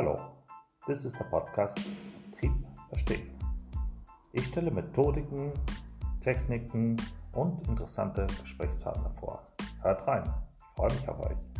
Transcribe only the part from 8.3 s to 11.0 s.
Gesprächspartner vor. Hört rein, ich freue